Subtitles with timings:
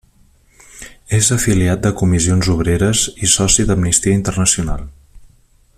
[1.17, 4.89] És afiliat de Comissions Obreres i soci d'Amnistia Internacional.